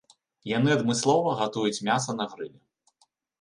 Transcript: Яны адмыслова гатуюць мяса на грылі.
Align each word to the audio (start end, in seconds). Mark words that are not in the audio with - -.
Яны 0.51 0.69
адмыслова 0.75 1.33
гатуюць 1.41 1.83
мяса 1.89 2.17
на 2.19 2.25
грылі. 2.33 2.59